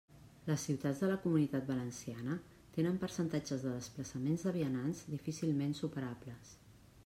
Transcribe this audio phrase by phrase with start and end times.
[0.51, 2.37] Les ciutats de la Comunitat Valenciana
[2.77, 6.55] tenen percentatges de desplaçaments de vianants difícilment superables.